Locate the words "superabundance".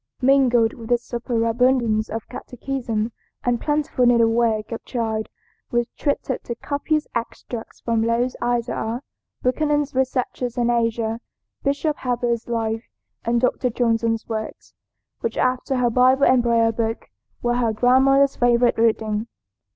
1.03-2.09